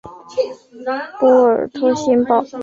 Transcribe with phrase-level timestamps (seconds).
[1.19, 2.43] 波尔托新堡。